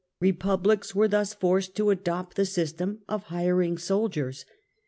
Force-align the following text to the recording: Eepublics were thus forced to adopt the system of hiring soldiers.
Eepublics 0.19 0.95
were 0.95 1.07
thus 1.07 1.35
forced 1.35 1.75
to 1.75 1.91
adopt 1.91 2.35
the 2.35 2.43
system 2.43 3.01
of 3.07 3.25
hiring 3.25 3.77
soldiers. 3.77 4.45